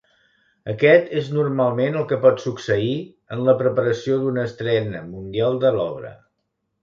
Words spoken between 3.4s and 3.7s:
la